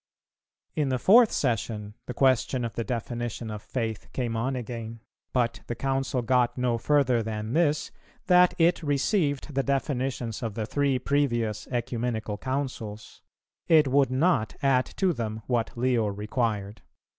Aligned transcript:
In 0.75 0.89
the 0.89 0.97
fourth 0.97 1.31
Session 1.31 1.93
the 2.07 2.15
question 2.15 2.65
of 2.65 2.73
the 2.73 2.83
definition 2.83 3.51
of 3.51 3.61
faith 3.61 4.07
came 4.13 4.35
on 4.35 4.55
again, 4.55 4.99
but 5.31 5.59
the 5.67 5.75
Council 5.75 6.23
got 6.23 6.57
no 6.57 6.79
further 6.79 7.21
than 7.21 7.53
this, 7.53 7.91
that 8.25 8.55
it 8.57 8.81
received 8.81 9.53
the 9.53 9.61
definitions 9.61 10.41
of 10.41 10.55
the 10.55 10.65
three 10.65 10.97
previous 10.97 11.67
Ecumenical 11.67 12.39
Councils; 12.39 13.21
it 13.67 13.89
would 13.89 14.09
not 14.09 14.55
add 14.63 14.87
to 14.97 15.13
them 15.13 15.43
what 15.45 15.77
Leo 15.77 16.07
required. 16.07 16.81